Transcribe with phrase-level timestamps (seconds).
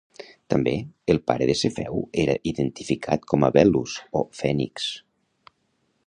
[0.51, 0.71] També,
[1.13, 4.89] el pare de Cefeu era identificat com Belus o Fènix.